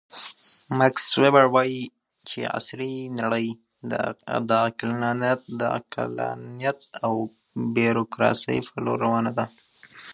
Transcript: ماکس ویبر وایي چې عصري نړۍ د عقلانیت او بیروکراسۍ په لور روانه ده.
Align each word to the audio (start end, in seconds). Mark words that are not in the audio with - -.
ماکس 0.77 1.05
ویبر 1.21 1.45
وایي 1.53 1.81
چې 2.27 2.39
عصري 2.57 2.93
نړۍ 3.19 3.47
د 3.91 3.93
عقلانیت 5.77 6.81
او 7.05 7.13
بیروکراسۍ 7.75 8.59
په 8.67 8.75
لور 8.83 8.97
روانه 9.05 9.31
ده. 9.37 9.45